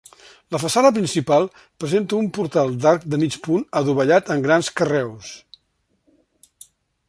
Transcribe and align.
La 0.53 0.59
façana 0.61 0.89
principal 0.95 1.45
presenta 1.83 2.17
un 2.21 2.31
portal 2.39 2.73
d'arc 2.85 3.05
de 3.15 3.21
mig 3.25 3.37
punt 3.49 3.69
adovellat 3.83 4.35
amb 4.37 4.49
grans 4.51 4.73
carreus. 4.81 5.33